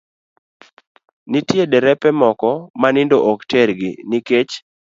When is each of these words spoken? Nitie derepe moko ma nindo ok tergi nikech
Nitie 1.29 1.63
derepe 1.71 2.09
moko 2.21 2.49
ma 2.79 2.89
nindo 2.95 3.17
ok 3.31 3.39
tergi 3.51 3.89
nikech 4.09 4.53